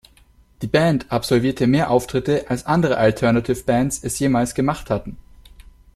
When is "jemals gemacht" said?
4.17-4.89